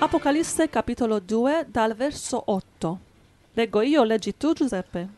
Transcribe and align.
Apocalisse 0.00 0.70
capitolo 0.70 1.18
2 1.18 1.66
dal 1.68 1.96
verso 1.96 2.40
8. 2.52 2.98
Leggo 3.54 3.80
io, 3.80 4.04
leggi 4.04 4.36
tu 4.36 4.52
Giuseppe. 4.52 5.08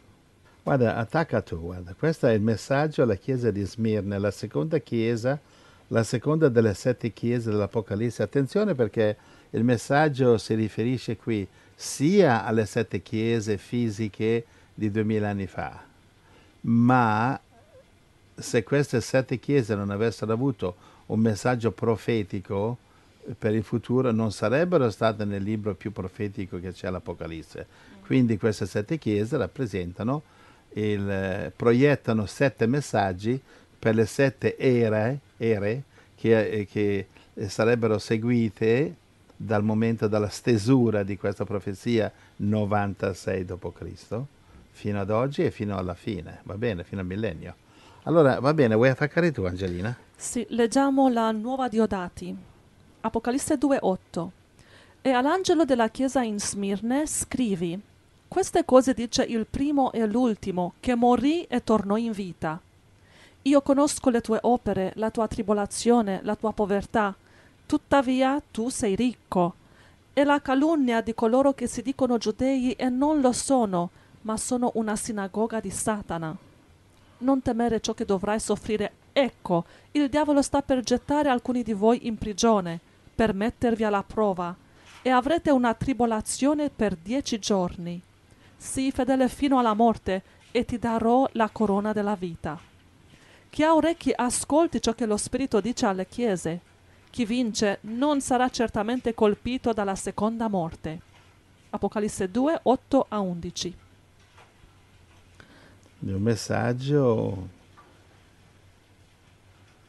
Guarda, 0.62 0.96
attacca 0.96 1.42
tu, 1.42 1.60
guarda. 1.60 1.92
Questo 1.92 2.26
è 2.26 2.32
il 2.32 2.40
messaggio 2.40 3.02
alla 3.02 3.16
chiesa 3.16 3.50
di 3.50 3.62
Smirne, 3.62 4.18
la 4.18 4.30
seconda 4.30 4.78
chiesa, 4.78 5.38
la 5.88 6.02
seconda 6.02 6.48
delle 6.48 6.72
sette 6.72 7.12
chiese 7.12 7.50
dell'Apocalisse. 7.50 8.22
Attenzione 8.22 8.74
perché 8.74 9.16
il 9.50 9.64
messaggio 9.64 10.38
si 10.38 10.54
riferisce 10.54 11.18
qui 11.18 11.46
sia 11.74 12.46
alle 12.46 12.64
sette 12.64 13.02
chiese 13.02 13.58
fisiche 13.58 14.46
di 14.72 14.90
duemila 14.90 15.28
anni 15.28 15.46
fa, 15.46 15.78
ma 16.62 17.38
se 18.34 18.62
queste 18.62 19.02
sette 19.02 19.38
chiese 19.38 19.74
non 19.74 19.90
avessero 19.90 20.32
avuto 20.32 20.74
un 21.06 21.20
messaggio 21.20 21.70
profetico 21.70 22.78
per 23.38 23.54
il 23.54 23.62
futuro, 23.62 24.10
non 24.10 24.32
sarebbero 24.32 24.90
state 24.90 25.24
nel 25.24 25.42
libro 25.42 25.74
più 25.74 25.92
profetico 25.92 26.58
che 26.58 26.72
c'è 26.72 26.90
l'Apocalisse. 26.90 27.66
Quindi 28.04 28.38
queste 28.38 28.66
sette 28.66 28.98
chiese 28.98 29.36
rappresentano, 29.36 30.22
il, 30.74 31.52
proiettano 31.54 32.26
sette 32.26 32.66
messaggi 32.66 33.40
per 33.78 33.94
le 33.94 34.06
sette 34.06 34.56
ere, 34.56 35.20
ere 35.36 35.82
che, 36.16 36.66
che 36.70 37.06
sarebbero 37.48 37.98
seguite 37.98 38.96
dal 39.36 39.64
momento 39.64 40.06
della 40.06 40.28
stesura 40.28 41.02
di 41.02 41.16
questa 41.16 41.44
profezia 41.44 42.12
96 42.36 43.44
d.C. 43.44 44.20
fino 44.70 45.00
ad 45.00 45.10
oggi 45.10 45.44
e 45.44 45.50
fino 45.50 45.78
alla 45.78 45.94
fine, 45.94 46.40
va 46.42 46.56
bene, 46.56 46.84
fino 46.84 47.00
al 47.00 47.06
millennio. 47.06 47.54
Allora, 48.02 48.38
va 48.40 48.52
bene, 48.52 48.74
vuoi 48.74 48.88
attaccare 48.88 49.30
tu 49.30 49.44
Angelina? 49.44 49.96
Sì, 50.14 50.44
leggiamo 50.50 51.08
la 51.08 51.30
nuova 51.32 51.68
Diodati. 51.68 52.49
Apocalisse 53.02 53.56
2.8. 53.56 54.28
E 55.00 55.10
all'angelo 55.10 55.64
della 55.64 55.88
chiesa 55.88 56.22
in 56.22 56.38
Smirne 56.38 57.06
scrivi, 57.06 57.80
queste 58.28 58.64
cose 58.66 58.92
dice 58.92 59.22
il 59.22 59.46
primo 59.46 59.90
e 59.92 60.06
l'ultimo, 60.06 60.74
che 60.80 60.94
morì 60.94 61.44
e 61.44 61.64
tornò 61.64 61.96
in 61.96 62.12
vita. 62.12 62.60
Io 63.42 63.62
conosco 63.62 64.10
le 64.10 64.20
tue 64.20 64.38
opere, 64.42 64.92
la 64.96 65.10
tua 65.10 65.26
tribolazione, 65.26 66.20
la 66.22 66.36
tua 66.36 66.52
povertà, 66.52 67.14
tuttavia 67.64 68.42
tu 68.50 68.68
sei 68.68 68.94
ricco. 68.94 69.54
E 70.12 70.24
la 70.24 70.42
calunnia 70.42 71.00
di 71.00 71.14
coloro 71.14 71.54
che 71.54 71.66
si 71.66 71.80
dicono 71.80 72.18
giudei 72.18 72.72
e 72.72 72.90
non 72.90 73.22
lo 73.22 73.32
sono, 73.32 73.88
ma 74.22 74.36
sono 74.36 74.72
una 74.74 74.94
sinagoga 74.94 75.58
di 75.58 75.70
Satana. 75.70 76.36
Non 77.18 77.40
temere 77.40 77.80
ciò 77.80 77.94
che 77.94 78.04
dovrai 78.04 78.38
soffrire. 78.38 78.92
Ecco, 79.12 79.64
il 79.92 80.10
diavolo 80.10 80.42
sta 80.42 80.60
per 80.60 80.82
gettare 80.82 81.30
alcuni 81.30 81.62
di 81.62 81.72
voi 81.72 82.06
in 82.06 82.18
prigione, 82.18 82.80
per 83.20 83.34
mettervi 83.34 83.84
alla 83.84 84.02
prova, 84.02 84.56
e 85.02 85.10
avrete 85.10 85.50
una 85.50 85.74
tribolazione 85.74 86.70
per 86.70 86.96
dieci 86.96 87.38
giorni. 87.38 88.00
Sii 88.56 88.90
fedele 88.92 89.28
fino 89.28 89.58
alla 89.58 89.74
morte, 89.74 90.22
e 90.50 90.64
ti 90.64 90.78
darò 90.78 91.28
la 91.32 91.50
corona 91.52 91.92
della 91.92 92.14
vita. 92.14 92.58
Chi 93.50 93.62
ha 93.62 93.74
orecchi 93.74 94.10
ascolti 94.16 94.80
ciò 94.80 94.94
che 94.94 95.04
lo 95.04 95.18
Spirito 95.18 95.60
dice 95.60 95.84
alle 95.84 96.06
chiese. 96.06 96.60
Chi 97.10 97.26
vince 97.26 97.80
non 97.82 98.22
sarà 98.22 98.48
certamente 98.48 99.12
colpito 99.12 99.74
dalla 99.74 99.96
seconda 99.96 100.48
morte. 100.48 101.00
Apocalisse 101.68 102.30
2, 102.30 102.60
8 102.62 103.06
a 103.06 103.20
11. 103.20 103.76
È 106.06 106.10
un 106.10 106.22
messaggio 106.22 107.48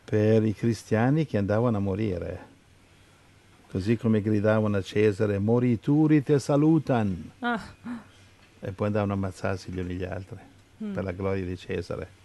per 0.03 0.43
i 0.43 0.53
cristiani 0.53 1.25
che 1.25 1.37
andavano 1.37 1.77
a 1.77 1.79
morire. 1.79 2.49
Così 3.71 3.95
come 3.95 4.19
gridavano 4.21 4.75
a 4.77 4.81
Cesare, 4.81 5.39
morituri 5.39 6.21
te 6.23 6.39
salutan. 6.39 7.31
Ah, 7.39 7.61
E 8.59 8.71
poi 8.73 8.87
andavano 8.87 9.13
a 9.13 9.15
ammazzarsi 9.15 9.71
gli 9.71 9.79
uni 9.79 9.95
gli 9.95 10.03
altri 10.03 10.37
Mm. 10.83 10.93
per 10.93 11.03
la 11.03 11.11
gloria 11.11 11.45
di 11.45 11.55
Cesare. 11.57 12.19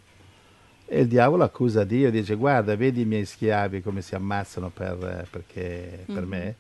E 0.87 1.01
il 1.03 1.07
diavolo 1.09 1.45
accusa 1.45 1.85
Dio, 1.85 2.11
dice 2.11 2.35
guarda, 2.35 2.75
vedi 2.75 3.03
i 3.03 3.05
miei 3.05 3.25
schiavi 3.27 3.81
come 3.81 4.03
si 4.03 4.15
ammazzano 4.15 4.71
per, 4.71 5.27
perché, 5.31 6.03
per 6.07 6.23
Mhm. 6.23 6.29
me? 6.29 6.55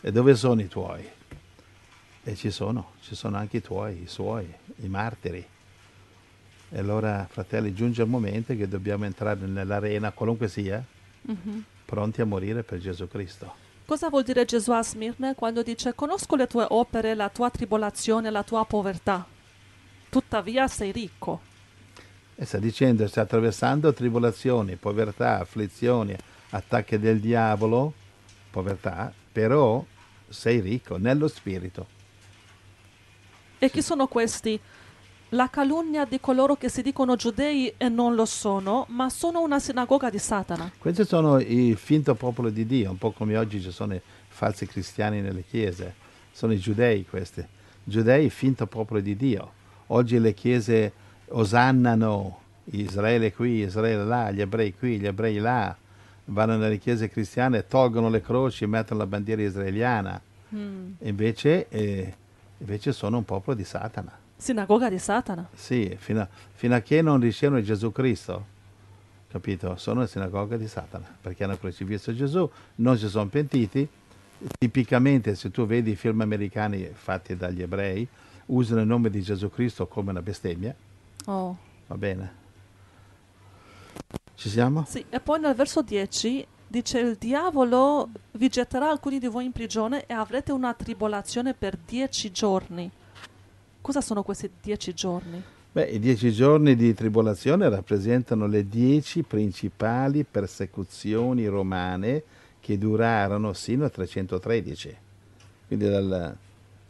E 0.00 0.10
dove 0.10 0.34
sono 0.34 0.60
i 0.62 0.68
tuoi? 0.68 1.06
E 2.24 2.34
ci 2.34 2.50
sono, 2.50 2.92
ci 3.02 3.14
sono 3.14 3.36
anche 3.36 3.58
i 3.58 3.62
tuoi, 3.62 4.02
i 4.02 4.06
suoi, 4.08 4.52
i 4.76 4.88
martiri. 4.88 5.44
E 6.70 6.78
allora, 6.78 7.26
fratelli, 7.30 7.72
giunge 7.74 8.02
il 8.02 8.08
momento 8.08 8.54
che 8.56 8.66
dobbiamo 8.66 9.04
entrare 9.04 9.46
nell'arena, 9.46 10.10
qualunque 10.12 10.48
sia, 10.48 10.82
mhm. 11.22 11.62
pronti 11.84 12.20
a 12.20 12.24
morire 12.26 12.62
per 12.62 12.78
Gesù 12.78 13.06
Cristo. 13.06 13.60
Cosa 13.92 14.08
vuol 14.08 14.22
dire 14.22 14.46
Gesù 14.46 14.70
a 14.70 14.82
Smirne 14.82 15.34
quando 15.34 15.62
dice 15.62 15.94
conosco 15.94 16.34
le 16.34 16.46
tue 16.46 16.64
opere, 16.66 17.14
la 17.14 17.28
tua 17.28 17.50
tribolazione, 17.50 18.30
la 18.30 18.42
tua 18.42 18.64
povertà? 18.64 19.22
Tuttavia 20.08 20.66
sei 20.66 20.92
ricco. 20.92 21.42
E 22.34 22.46
sta 22.46 22.56
dicendo, 22.56 23.06
sta 23.06 23.20
attraversando 23.20 23.92
tribolazioni, 23.92 24.76
povertà, 24.76 25.40
afflizioni, 25.40 26.16
attacchi 26.48 26.98
del 26.98 27.20
diavolo, 27.20 27.92
povertà, 28.50 29.12
però 29.30 29.84
sei 30.26 30.60
ricco 30.60 30.96
nello 30.96 31.28
spirito. 31.28 31.86
E 33.58 33.70
chi 33.70 33.82
sono 33.82 34.06
questi? 34.06 34.58
La 35.34 35.48
calunnia 35.48 36.04
di 36.04 36.20
coloro 36.20 36.56
che 36.56 36.68
si 36.68 36.82
dicono 36.82 37.16
giudei 37.16 37.72
e 37.78 37.88
non 37.88 38.14
lo 38.14 38.26
sono, 38.26 38.84
ma 38.90 39.08
sono 39.08 39.40
una 39.40 39.58
sinagoga 39.58 40.10
di 40.10 40.18
Satana. 40.18 40.70
Questi 40.76 41.06
sono 41.06 41.40
il 41.40 41.74
finto 41.78 42.14
popolo 42.14 42.50
di 42.50 42.66
Dio, 42.66 42.90
un 42.90 42.98
po' 42.98 43.12
come 43.12 43.38
oggi 43.38 43.62
ci 43.62 43.70
sono 43.70 43.94
i 43.94 44.00
falsi 44.28 44.66
cristiani 44.66 45.22
nelle 45.22 45.42
chiese. 45.48 45.94
Sono 46.32 46.52
i 46.52 46.58
giudei 46.58 47.06
questi. 47.06 47.42
Giudei, 47.82 48.28
finto 48.28 48.66
popolo 48.66 49.00
di 49.00 49.16
Dio. 49.16 49.52
Oggi 49.86 50.18
le 50.18 50.34
chiese 50.34 50.92
osannano 51.28 52.40
Israele 52.64 53.32
qui, 53.32 53.62
Israele 53.62 54.04
là, 54.04 54.30
gli 54.30 54.42
ebrei 54.42 54.74
qui, 54.74 54.98
gli 54.98 55.06
ebrei 55.06 55.38
là. 55.38 55.74
Vanno 56.26 56.58
nelle 56.58 56.76
chiese 56.76 57.08
cristiane, 57.08 57.66
tolgono 57.66 58.10
le 58.10 58.20
croci, 58.20 58.66
mettono 58.66 59.00
la 59.00 59.06
bandiera 59.06 59.40
israeliana. 59.40 60.20
Mm. 60.54 60.92
Invece, 60.98 61.68
eh, 61.70 62.14
invece 62.58 62.92
sono 62.92 63.16
un 63.16 63.24
popolo 63.24 63.56
di 63.56 63.64
Satana. 63.64 64.20
Sinagoga 64.42 64.88
di 64.90 64.98
Satana. 64.98 65.48
Sì, 65.54 65.94
fino 66.00 66.20
a, 66.20 66.28
fino 66.54 66.74
a 66.74 66.80
che 66.80 67.00
non 67.00 67.20
ricevono 67.20 67.62
Gesù 67.62 67.92
Cristo, 67.92 68.44
capito? 69.28 69.76
Sono 69.76 70.00
una 70.00 70.08
sinagoga 70.08 70.56
di 70.56 70.66
Satana, 70.66 71.06
perché 71.20 71.44
hanno 71.44 71.56
crocifisso 71.56 72.12
Gesù, 72.12 72.50
non 72.76 72.98
si 72.98 73.08
sono 73.08 73.28
pentiti. 73.28 73.88
Tipicamente, 74.58 75.36
se 75.36 75.52
tu 75.52 75.64
vedi 75.64 75.92
i 75.92 75.94
film 75.94 76.22
americani 76.22 76.90
fatti 76.92 77.36
dagli 77.36 77.62
ebrei, 77.62 78.06
usano 78.46 78.80
il 78.80 78.88
nome 78.88 79.10
di 79.10 79.22
Gesù 79.22 79.48
Cristo 79.48 79.86
come 79.86 80.10
una 80.10 80.22
bestemmia, 80.22 80.74
Oh. 81.26 81.56
va 81.86 81.96
bene? 81.96 82.32
Ci 84.34 84.48
siamo? 84.48 84.84
Sì, 84.88 85.04
e 85.08 85.20
poi 85.20 85.38
nel 85.38 85.54
verso 85.54 85.82
10 85.82 86.44
dice 86.66 86.98
il 86.98 87.14
diavolo 87.14 88.08
vi 88.32 88.48
getterà 88.48 88.90
alcuni 88.90 89.20
di 89.20 89.28
voi 89.28 89.44
in 89.44 89.52
prigione 89.52 90.04
e 90.06 90.14
avrete 90.14 90.50
una 90.50 90.74
tribolazione 90.74 91.54
per 91.54 91.76
dieci 91.76 92.32
giorni. 92.32 92.90
Cosa 93.82 94.00
sono 94.00 94.22
questi 94.22 94.48
dieci 94.62 94.94
giorni? 94.94 95.42
Beh, 95.72 95.84
i 95.84 95.98
dieci 95.98 96.32
giorni 96.32 96.76
di 96.76 96.94
tribolazione 96.94 97.68
rappresentano 97.68 98.46
le 98.46 98.68
dieci 98.68 99.22
principali 99.22 100.24
persecuzioni 100.24 101.46
romane 101.46 102.22
che 102.60 102.78
durarono 102.78 103.52
sino 103.54 103.84
al 103.84 103.90
313. 103.90 104.96
Quindi 105.66 105.88
dal 105.88 106.36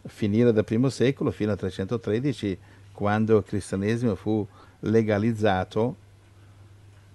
finire 0.05 0.53
del 0.53 0.65
primo 0.65 0.91
secolo 0.91 1.31
fino 1.31 1.53
al 1.53 1.59
313, 1.59 2.59
quando 2.93 3.39
il 3.39 3.45
cristianesimo 3.45 4.15
fu 4.15 4.47
legalizzato 4.81 5.97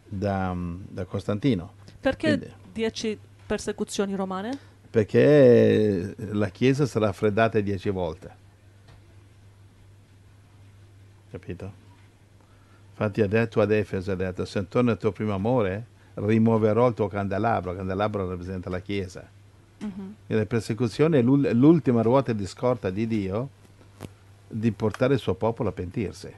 da, 0.05 0.55
da 0.89 1.05
Costantino. 1.05 1.73
Perché 2.01 2.27
Quindi- 2.29 2.53
dieci 2.73 3.19
persecuzioni 3.45 4.15
romane? 4.15 4.57
Perché 4.89 6.15
la 6.17 6.49
Chiesa 6.49 6.87
sarà 6.87 7.07
raffreddata 7.07 7.59
dieci 7.59 7.89
volte. 7.89 8.45
Capito? 11.29 11.85
Infatti 12.91 13.21
ha 13.21 13.27
detto 13.27 13.61
ad 13.61 13.71
Efeso, 13.71 14.11
ha 14.11 14.15
detto, 14.15 14.45
se 14.45 14.67
torna 14.67 14.93
il 14.93 14.97
tuo 14.97 15.11
primo 15.11 15.33
amore, 15.33 15.85
rimuoverò 16.15 16.87
il 16.87 16.93
tuo 16.93 17.07
candelabro. 17.07 17.71
Il 17.71 17.77
candelabro 17.77 18.27
rappresenta 18.27 18.69
la 18.69 18.79
Chiesa. 18.79 19.29
Mhm. 19.79 20.15
E 20.25 20.35
la 20.35 20.45
persecuzione 20.45 21.19
è 21.19 21.21
l'ul- 21.21 21.51
l'ultima 21.53 22.01
ruota 22.01 22.33
di 22.33 22.47
scorta 22.47 22.89
di 22.89 23.05
Dio 23.05 23.49
di 24.47 24.71
portare 24.71 25.15
il 25.15 25.19
suo 25.19 25.35
popolo 25.35 25.69
a 25.69 25.71
pentirsi. 25.73 26.31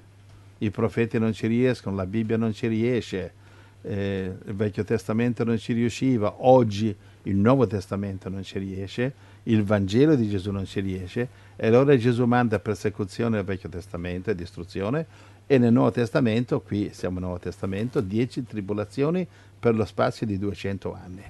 I 0.58 0.70
profeti 0.72 1.18
non 1.20 1.32
ci 1.32 1.48
riescono, 1.48 1.96
la 1.96 2.06
Bibbia 2.06 2.36
non 2.36 2.54
ci 2.54 2.68
riesce, 2.68 3.34
eh, 3.82 4.34
il 4.46 4.54
Vecchio 4.54 4.84
Testamento 4.84 5.44
non 5.46 5.58
ci 5.58 5.72
riusciva, 5.74 6.36
oggi 6.40 6.94
il 7.24 7.36
Nuovo 7.36 7.66
Testamento 7.68 8.28
non 8.28 8.44
ci 8.44 8.60
riesce, 8.60 9.14
il 9.52 9.64
Vangelo 9.64 10.16
di 10.16 10.28
Gesù 10.30 10.52
non 10.52 10.66
ci 10.66 10.80
riesce, 10.80 11.28
e 11.56 11.68
allora 11.68 11.96
Gesù 11.98 12.26
manda 12.26 12.60
persecuzione 12.60 13.38
nel 13.38 13.46
Vecchio 13.46 13.70
Testamento 13.70 14.30
e 14.30 14.36
distruzione, 14.36 15.06
e 15.48 15.58
nel 15.58 15.74
Nuovo 15.74 15.92
Testamento, 15.92 16.62
qui 16.62 16.90
siamo 16.94 17.16
nel 17.20 17.24
Nuovo 17.30 17.42
Testamento, 17.42 18.02
dieci 18.02 18.44
tribolazioni 18.46 19.28
per 19.60 19.76
lo 19.76 19.86
spazio 19.86 20.26
di 20.28 20.38
200 20.38 20.94
anni. 20.94 21.24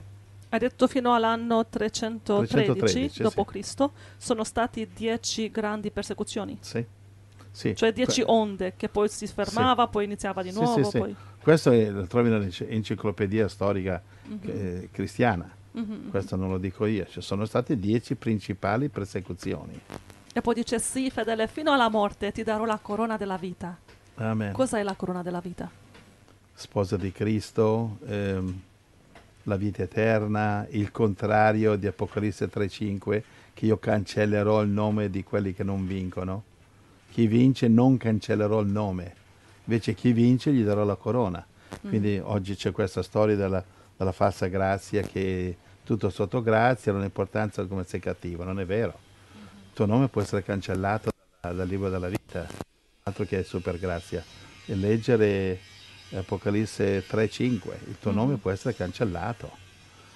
Hai 0.50 0.60
detto 0.60 0.88
fino 0.88 1.14
all'anno 1.14 1.66
313, 1.68 2.52
313, 2.54 3.22
dopo 3.22 3.46
sì. 3.52 3.64
Sono 4.18 4.44
stati 4.44 4.90
dieci 4.94 5.50
grandi 5.52 5.92
persecuzioni, 5.92 6.58
Sì. 6.60 6.84
Sì. 7.52 7.76
cioè 7.76 7.94
dieci 7.94 8.24
Que- 8.24 8.32
onde 8.32 8.74
che 8.76 8.90
poi 8.90 9.08
si 9.10 9.28
fermava, 9.28 9.88
poi 9.88 10.06
iniziava 10.06 10.42
di 10.44 10.52
nuovo. 10.52 10.90
poi- 10.90 11.16
Questo 11.42 11.72
è- 11.72 11.90
lo 11.90 12.06
trovi 12.08 12.30
nell'enciclopedia 12.30 13.48
storica 13.48 14.02
Mhm. 14.26 14.40
eh, 14.44 14.90
cristiana. 14.92 15.50
Mhm. 15.72 16.10
Questo 16.10 16.36
non 16.36 16.50
lo 16.50 16.58
dico 16.58 16.86
io. 16.86 17.06
Ci 17.08 17.22
sono 17.22 17.46
state 17.46 17.78
dieci 17.78 18.16
principali 18.16 18.90
persecuzioni. 18.90 19.80
E 20.32 20.42
poi 20.42 20.54
dice 20.54 20.80
sì, 20.80 21.10
fedele, 21.10 21.48
fino 21.48 21.72
alla 21.72 21.90
morte 21.90 22.32
ti 22.32 22.44
darò 22.44 22.66
la 22.66 22.80
corona 22.82 23.18
della 23.18 23.38
vita. 23.38 23.78
Amen. 24.16 24.52
Cos'è 24.52 24.84
la 24.84 24.96
corona 24.96 25.22
della 25.22 25.40
vita? 25.40 25.70
Sposa 26.54 26.98
di 26.98 27.12
Cristo, 27.12 27.98
ehm, 28.06 28.62
la 29.44 29.56
vita 29.56 29.84
eterna, 29.84 30.68
il 30.72 30.92
contrario 30.92 31.76
di 31.76 31.88
Apocalisse 31.88 32.50
3.5, 32.50 33.24
che 33.54 33.66
io 33.66 33.78
cancellerò 33.78 34.62
il 34.62 34.70
nome 34.70 35.10
di 35.10 35.24
quelli 35.24 35.54
che 35.54 35.64
non 35.64 35.88
vincono. 35.88 36.44
Chi 37.12 37.28
vince 37.28 37.68
non 37.68 37.98
cancellerò 37.98 38.60
il 38.60 38.68
nome, 38.68 39.16
invece 39.66 39.94
chi 39.94 40.12
vince 40.12 40.54
gli 40.54 40.64
darò 40.64 40.84
la 40.84 40.96
corona. 40.96 41.46
Quindi 41.82 42.20
oggi 42.22 42.56
c'è 42.56 42.72
questa 42.72 43.02
storia 43.02 43.36
della, 43.36 43.64
della 44.00 44.14
falsa 44.14 44.48
grazia 44.48 45.02
che 45.02 45.58
tutto 45.84 46.10
sotto 46.10 46.42
grazia, 46.42 46.94
non 46.94 47.02
ha 47.02 47.06
importanza 47.06 47.66
come 47.66 47.84
sei 47.84 48.00
cattivo, 48.00 48.46
non 48.46 48.62
è 48.62 48.66
vero. 48.66 48.98
Il 49.34 49.74
tuo 49.74 49.86
nome 49.86 50.08
può 50.08 50.22
essere 50.22 50.42
cancellato 50.42 51.12
dal, 51.42 51.54
dal 51.54 51.68
libro 51.68 51.90
della 51.90 52.08
vita, 52.08 52.48
altro 53.04 53.26
che 53.26 53.44
super 53.44 53.78
grazia. 53.78 54.24
E 54.66 54.76
leggere 54.76 55.60
Apocalisse 56.12 57.04
3.5, 57.06 57.72
il 57.88 57.98
tuo 58.00 58.12
nome 58.12 58.38
può 58.38 58.52
essere 58.52 58.74
cancellato, 58.74 59.52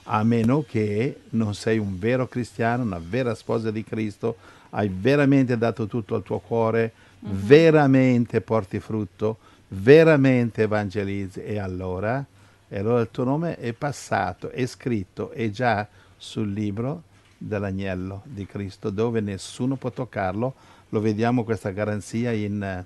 a 0.04 0.24
meno 0.24 0.64
che 0.66 1.24
non 1.32 1.54
sei 1.54 1.78
un 1.78 2.00
vero 2.00 2.28
cristiano, 2.28 2.84
una 2.84 3.02
vera 3.04 3.36
sposa 3.36 3.70
di 3.70 3.84
Cristo, 3.84 4.38
hai 4.70 4.90
veramente 4.90 5.58
dato 5.58 5.88
tutto 5.88 6.16
al 6.16 6.24
tuo 6.24 6.40
cuore, 6.40 6.94
veramente 7.20 8.40
porti 8.40 8.80
frutto, 8.80 9.40
veramente 9.68 10.62
evangelizzi 10.62 11.44
e 11.44 11.60
allora, 11.60 12.26
e 12.74 12.80
allora 12.80 13.02
il 13.02 13.12
tuo 13.12 13.24
nome 13.24 13.56
è 13.58 13.72
passato, 13.74 14.50
è 14.50 14.66
scritto, 14.66 15.30
è 15.30 15.48
già 15.52 15.88
sul 16.18 16.52
libro 16.52 17.04
dell'agnello 17.38 18.24
di 18.26 18.48
Cristo 18.48 18.90
dove 18.90 19.22
nessuno 19.22 19.76
può 19.76 19.92
toccarlo. 19.92 20.56
Lo 20.90 21.00
vediamo 21.00 21.44
questa 21.44 21.70
garanzia 21.70 22.32
in 22.32 22.64
eh, 22.64 22.84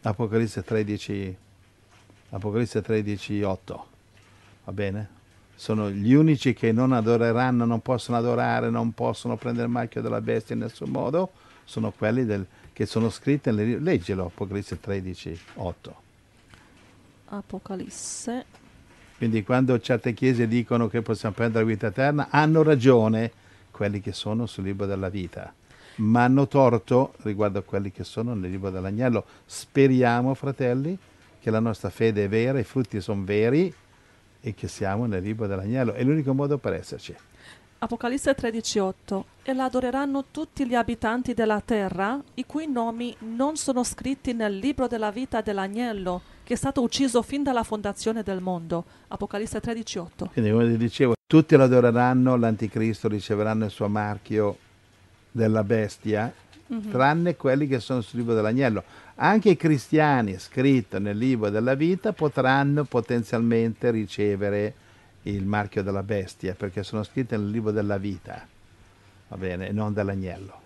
Apocalisse 0.00 0.62
13, 0.62 1.36
Apocalisse 2.30 2.80
13, 2.80 3.42
8. 3.42 3.86
Va 4.64 4.72
bene? 4.72 5.08
Sono 5.54 5.90
gli 5.90 6.14
unici 6.14 6.54
che 6.54 6.72
non 6.72 6.92
adoreranno, 6.92 7.66
non 7.66 7.82
possono 7.82 8.16
adorare, 8.16 8.70
non 8.70 8.92
possono 8.94 9.36
prendere 9.36 9.66
il 9.66 9.72
marchio 9.72 10.00
della 10.00 10.22
bestia 10.22 10.54
in 10.54 10.62
nessun 10.62 10.88
modo, 10.88 11.32
sono 11.64 11.90
quelli 11.92 12.24
del- 12.24 12.46
che 12.72 12.86
sono 12.86 13.10
scritti, 13.10 13.50
nelle, 13.50 13.78
leggilo 13.78 14.24
Apocalisse 14.24 14.80
13, 14.80 15.40
8. 15.56 15.96
Apocalisse. 17.26 18.61
Quindi 19.22 19.44
quando 19.44 19.78
certe 19.78 20.14
chiese 20.14 20.48
dicono 20.48 20.88
che 20.88 21.00
possiamo 21.00 21.32
prendere 21.32 21.62
la 21.62 21.70
vita 21.70 21.86
eterna, 21.86 22.26
hanno 22.30 22.64
ragione 22.64 23.30
quelli 23.70 24.00
che 24.00 24.10
sono 24.10 24.46
sul 24.46 24.64
libro 24.64 24.84
della 24.84 25.10
vita, 25.10 25.54
ma 25.98 26.24
hanno 26.24 26.48
torto 26.48 27.14
riguardo 27.18 27.60
a 27.60 27.62
quelli 27.62 27.92
che 27.92 28.02
sono 28.02 28.34
nel 28.34 28.50
libro 28.50 28.70
dell'agnello. 28.70 29.24
Speriamo, 29.46 30.34
fratelli, 30.34 30.98
che 31.38 31.50
la 31.52 31.60
nostra 31.60 31.88
fede 31.88 32.24
è 32.24 32.28
vera, 32.28 32.58
i 32.58 32.64
frutti 32.64 33.00
sono 33.00 33.22
veri 33.22 33.72
e 34.40 34.54
che 34.54 34.66
siamo 34.66 35.06
nel 35.06 35.22
libro 35.22 35.46
dell'agnello. 35.46 35.92
È 35.92 36.02
l'unico 36.02 36.34
modo 36.34 36.58
per 36.58 36.72
esserci. 36.72 37.14
Apocalisse 37.82 38.36
13:8 38.36 39.24
E 39.42 39.52
l'adoreranno 39.52 40.26
tutti 40.30 40.64
gli 40.68 40.74
abitanti 40.76 41.34
della 41.34 41.60
terra, 41.60 42.22
i 42.34 42.46
cui 42.46 42.70
nomi 42.70 43.12
non 43.34 43.56
sono 43.56 43.82
scritti 43.82 44.32
nel 44.34 44.56
libro 44.56 44.86
della 44.86 45.10
vita 45.10 45.40
dell'agnello, 45.40 46.22
che 46.44 46.54
è 46.54 46.56
stato 46.56 46.80
ucciso 46.80 47.22
fin 47.22 47.42
dalla 47.42 47.64
fondazione 47.64 48.22
del 48.22 48.40
mondo. 48.40 48.84
Apocalisse 49.08 49.58
13:8. 49.58 50.30
Quindi, 50.32 50.52
come 50.52 50.66
vi 50.66 50.76
dicevo, 50.76 51.14
tutti 51.26 51.56
lo 51.56 51.64
adoreranno, 51.64 52.36
l'anticristo 52.36 53.08
riceveranno 53.08 53.64
il 53.64 53.72
suo 53.72 53.88
marchio 53.88 54.58
della 55.32 55.64
bestia, 55.64 56.32
tranne 56.88 57.34
quelli 57.34 57.66
che 57.66 57.80
sono 57.80 58.00
sul 58.00 58.20
libro 58.20 58.34
dell'agnello. 58.34 58.84
Anche 59.16 59.50
i 59.50 59.56
cristiani 59.56 60.38
scritti 60.38 61.00
nel 61.00 61.18
libro 61.18 61.50
della 61.50 61.74
vita 61.74 62.12
potranno 62.12 62.84
potenzialmente 62.84 63.90
ricevere 63.90 64.74
il 65.22 65.44
marchio 65.44 65.82
della 65.82 66.02
bestia, 66.02 66.54
perché 66.54 66.82
sono 66.82 67.02
scritti 67.02 67.36
nel 67.36 67.50
libro 67.50 67.70
della 67.70 67.98
vita, 67.98 68.46
va 69.28 69.36
bene, 69.36 69.68
e 69.68 69.72
non 69.72 69.92
dell'agnello. 69.92 70.60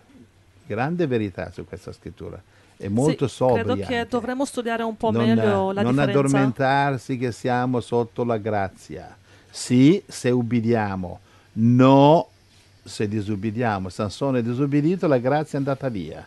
Grande 0.66 1.06
verità 1.06 1.50
su 1.52 1.64
questa 1.64 1.92
scrittura. 1.92 2.40
È 2.76 2.88
molto 2.88 3.26
Sì, 3.28 3.34
sobria. 3.36 3.62
Credo 3.62 3.86
che 3.86 3.96
anche. 3.96 4.08
dovremmo 4.10 4.44
studiare 4.44 4.82
un 4.82 4.96
po' 4.96 5.10
non, 5.10 5.24
meglio 5.26 5.72
la 5.72 5.82
non 5.82 5.92
differenza. 5.94 6.02
addormentarsi 6.02 7.16
che 7.16 7.32
siamo 7.32 7.80
sotto 7.80 8.24
la 8.24 8.36
grazia. 8.36 9.16
Sì, 9.50 10.02
se 10.06 10.30
ubbidiamo, 10.30 11.20
no 11.54 12.28
se 12.84 13.08
disubbidiamo. 13.08 13.88
Sansone 13.88 14.40
è 14.40 14.42
disubbidito, 14.42 15.06
la 15.06 15.18
grazia 15.18 15.54
è 15.54 15.62
andata 15.62 15.88
via. 15.88 16.26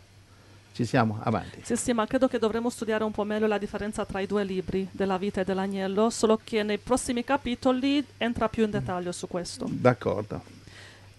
Ci 0.79 0.85
siamo? 0.85 1.19
Avanti. 1.23 1.59
Sì, 1.61 1.75
sì, 1.75 1.91
ma 1.91 2.07
credo 2.07 2.29
che 2.29 2.39
dovremmo 2.39 2.69
studiare 2.69 3.03
un 3.03 3.11
po' 3.11 3.25
meglio 3.25 3.47
la 3.47 3.57
differenza 3.57 4.05
tra 4.05 4.21
i 4.21 4.25
due 4.25 4.45
libri, 4.45 4.87
della 4.93 5.17
vita 5.17 5.41
e 5.41 5.43
dell'agnello, 5.43 6.09
solo 6.09 6.39
che 6.41 6.63
nei 6.63 6.77
prossimi 6.77 7.25
capitoli 7.25 8.01
entra 8.15 8.47
più 8.47 8.63
in 8.63 8.71
dettaglio 8.71 9.11
su 9.11 9.27
questo. 9.27 9.65
D'accordo. 9.69 10.41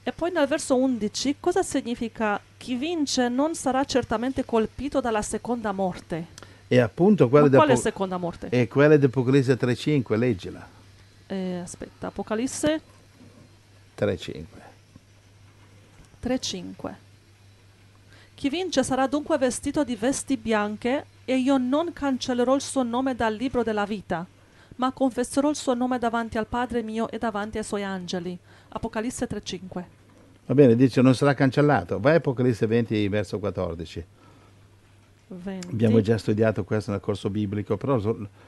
E 0.02 0.12
poi 0.12 0.32
nel 0.32 0.46
verso 0.46 0.76
11 0.76 1.36
cosa 1.40 1.62
significa 1.62 2.40
chi 2.56 2.74
vince 2.74 3.28
non 3.28 3.54
sarà 3.54 3.84
certamente 3.84 4.46
colpito 4.46 5.02
dalla 5.02 5.20
seconda 5.20 5.72
morte? 5.72 6.28
E 6.66 6.78
appunto 6.78 7.28
quella 7.28 7.50
Ma 7.50 7.56
quale 7.56 7.76
seconda 7.76 8.16
morte? 8.16 8.48
e 8.48 8.66
quella 8.66 8.96
di 8.96 9.04
Apocalisse 9.04 9.58
3.5, 9.58 10.16
leggila. 10.16 10.66
Eh, 11.26 11.58
aspetta, 11.58 12.06
Apocalisse 12.06 12.80
3.5. 13.98 14.44
3.5 16.22 16.94
Chi 18.40 18.48
vince 18.48 18.82
sarà 18.82 19.06
dunque 19.06 19.36
vestito 19.36 19.84
di 19.84 19.96
vesti 19.96 20.38
bianche 20.38 21.04
e 21.26 21.36
io 21.36 21.58
non 21.58 21.92
cancellerò 21.92 22.54
il 22.54 22.62
suo 22.62 22.82
nome 22.82 23.14
dal 23.14 23.34
libro 23.34 23.62
della 23.62 23.84
vita, 23.84 24.24
ma 24.76 24.92
confesserò 24.92 25.50
il 25.50 25.56
suo 25.56 25.74
nome 25.74 25.98
davanti 25.98 26.38
al 26.38 26.46
Padre 26.46 26.82
mio 26.82 27.10
e 27.10 27.18
davanti 27.18 27.58
ai 27.58 27.64
suoi 27.64 27.84
angeli. 27.84 28.38
Apocalisse 28.68 29.28
3.5 29.28 29.84
Va 30.46 30.54
bene, 30.54 30.74
dice 30.74 31.02
non 31.02 31.14
sarà 31.14 31.34
cancellato. 31.34 32.00
Vai 32.00 32.14
a 32.14 32.16
Apocalisse 32.16 32.66
20, 32.66 33.08
verso 33.08 33.38
14. 33.38 34.06
20. 35.26 35.68
Abbiamo 35.68 36.00
già 36.00 36.16
studiato 36.16 36.64
questo 36.64 36.92
nel 36.92 37.00
corso 37.00 37.28
biblico, 37.28 37.76
però 37.76 38.00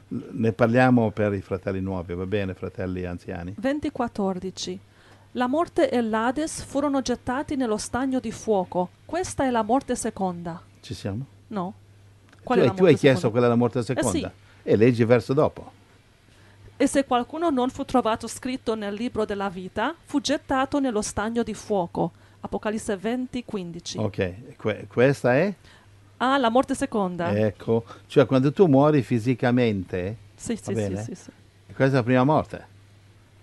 ne 0.09 0.53
parliamo 0.53 1.11
per 1.11 1.35
i 1.35 1.43
fratelli 1.43 1.83
nuovi, 1.83 2.15
va 2.15 2.25
bene, 2.25 2.55
fratelli 2.55 3.05
anziani? 3.05 3.55
20:14 3.61 4.79
La 5.33 5.47
morte 5.47 5.89
e 5.89 6.03
l'Ades 6.03 6.63
furono 6.63 7.01
gettati 7.01 7.57
nello 7.57 7.79
stagno 7.79 8.21
di 8.21 8.31
fuoco. 8.31 8.91
Questa 9.07 9.45
è 9.45 9.51
la 9.51 9.63
morte 9.63 9.97
seconda. 9.97 10.61
Ci 10.81 10.93
siamo? 10.93 11.25
No? 11.49 11.73
Tu 12.31 12.37
Qual 12.43 12.59
è 12.59 12.69
hai, 12.69 12.75
tu 12.75 12.85
hai 12.85 12.97
chiesto 12.97 13.31
quella 13.31 13.47
è 13.47 13.49
la 13.49 13.55
morte 13.55 13.83
seconda? 13.83 14.11
sì. 14.11 14.29
E 14.63 14.77
leggi 14.77 15.01
il 15.01 15.07
verso 15.07 15.33
dopo. 15.33 15.73
E 16.77 16.87
se 16.87 17.07
qualcuno 17.07 17.49
non 17.49 17.71
fu 17.71 17.85
trovato 17.87 18.27
scritto 18.27 18.75
nel 18.75 18.93
libro 18.93 19.25
della 19.25 19.49
vita, 19.49 19.95
fu 20.05 20.21
gettato 20.21 20.81
nello 20.81 21.01
stagno 21.01 21.43
di 21.43 21.55
fuoco. 21.55 22.13
Apocalisse 22.41 22.97
20:15 22.97 23.99
Ok, 24.01 24.57
que- 24.57 24.87
questa 24.87 25.35
è? 25.35 25.55
Ah, 26.19 26.37
la 26.37 26.51
morte 26.51 26.75
seconda. 26.75 27.35
Ecco, 27.35 27.85
cioè 28.07 28.27
quando 28.27 28.53
tu 28.53 28.67
muori 28.67 29.01
fisicamente, 29.03 30.17
sì, 30.35 30.57
sì, 30.57 30.75
sì, 30.75 30.97
sì, 30.97 31.15
sì. 31.15 31.31
questa 31.75 31.95
è 31.95 31.99
la 31.99 32.03
prima 32.03 32.25
morte. 32.25 32.72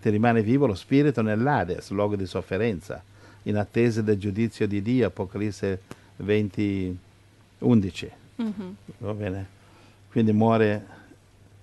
Ti 0.01 0.10
rimane 0.10 0.41
vivo 0.41 0.65
lo 0.65 0.75
spirito 0.75 1.22
nell'Ades, 1.22 1.89
luogo 1.91 2.15
di 2.15 2.25
sofferenza, 2.25 3.03
in 3.44 3.58
attesa 3.58 4.01
del 4.01 4.18
giudizio 4.18 4.68
di 4.68 4.82
Dio, 4.82 5.08
Apocalisse 5.08 5.82
20, 6.18 6.98
11. 7.60 8.12
Mhm. 8.36 8.75
Va 9.00 9.13
bene? 9.13 9.48
Quindi 10.10 10.32
muore. 10.32 10.98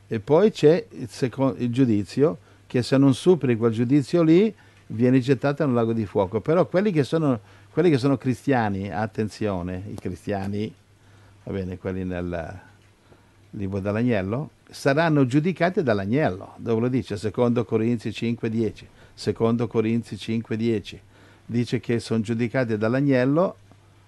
E 0.08 0.20
poi 0.20 0.50
c'è 0.50 0.84
il, 0.90 1.08
seco- 1.08 1.54
il 1.56 1.72
giudizio, 1.72 2.38
che 2.66 2.82
se 2.82 2.96
non 2.96 3.14
superi 3.14 3.56
quel 3.56 3.72
giudizio 3.72 4.22
lì, 4.22 4.52
viene 4.88 5.18
gettato 5.20 5.64
nel 5.64 5.74
lago 5.74 5.92
di 5.92 6.06
fuoco. 6.06 6.40
Però 6.40 6.66
quelli 6.66 6.92
che 6.92 7.04
sono, 7.04 7.40
quelli 7.70 7.90
che 7.90 7.98
sono 7.98 8.16
cristiani, 8.16 8.92
attenzione, 8.92 9.82
i 9.90 9.94
cristiani, 9.94 10.72
va 11.44 11.52
bene, 11.52 11.78
quelli 11.78 12.04
nel 12.04 12.60
libro 13.56 13.80
dell'agnello, 13.80 14.50
saranno 14.70 15.26
giudicati 15.26 15.82
dall'agnello, 15.82 16.54
dove 16.56 16.82
lo 16.82 16.88
dice, 16.88 17.16
secondo 17.16 17.64
Corinzi 17.64 18.10
5.10. 18.10 18.84
Secondo 19.14 19.66
Corinzi 19.66 20.14
5.10 20.14 20.98
dice 21.46 21.80
che 21.80 21.98
sono 22.00 22.20
giudicati 22.20 22.76
dall'agnello, 22.76 23.56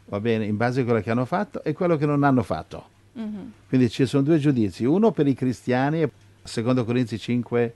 va 0.07 0.21
bene, 0.21 0.45
in 0.45 0.57
base 0.57 0.83
a 0.83 0.85
quello 0.85 1.01
che 1.01 1.11
hanno 1.11 1.25
fatto 1.25 1.63
e 1.65 1.73
quello 1.73 1.97
che 1.97 2.07
non 2.07 2.25
hanno 2.25 2.43
fatto. 2.43 2.97
Mhm. 3.13 3.53
Quindi 3.69 3.89
ci 3.89 4.07
sono 4.07 4.23
due 4.23 4.39
giudizi, 4.39 4.85
uno 4.85 5.13
per 5.13 5.27
i 5.27 5.35
cristiani, 5.35 6.09
secondo 6.43 6.85
Corinzi 6.85 7.19
5, 7.19 7.75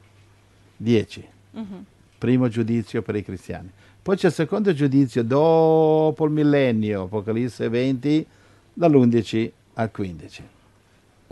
10. 0.76 1.28
Mhm. 1.54 1.84
primo 2.18 2.48
giudizio 2.48 3.02
per 3.02 3.16
i 3.16 3.24
cristiani. 3.24 3.68
Poi 4.00 4.16
c'è 4.16 4.28
il 4.28 4.32
secondo 4.32 4.72
giudizio 4.72 5.24
dopo 5.24 6.24
il 6.24 6.30
millennio, 6.30 7.02
Apocalisse 7.02 7.68
20, 7.68 8.24
dall'11 8.72 9.50
al 9.74 9.90
15. 9.90 10.42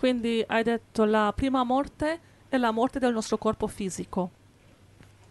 Quindi 0.01 0.43
hai 0.47 0.63
detto 0.63 1.05
la 1.05 1.31
prima 1.37 1.63
morte 1.63 2.19
è 2.49 2.57
la 2.57 2.71
morte 2.71 2.99
del 2.99 3.13
nostro 3.13 3.37
corpo 3.37 3.67
fisico. 3.67 4.31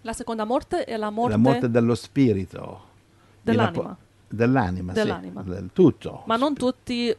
La 0.01 0.13
seconda 0.13 0.43
morte 0.45 0.83
è 0.83 0.95
la 0.95 1.09
morte, 1.09 1.31
La 1.31 1.37
morte 1.39 1.69
dello 1.71 1.95
spirito. 1.95 2.81
dell'anima. 3.41 3.97
Dell'anima, 4.27 4.93
Dell'anima. 4.93 5.41
sì, 5.41 5.49
del 5.49 5.69
tutto. 5.73 6.21
Ma 6.27 6.35
non 6.35 6.53
tutti 6.53 7.11